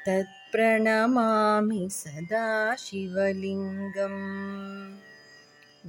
[0.07, 2.43] तत् प्रणमामि सदा
[2.83, 4.19] शिवलिङ्गम्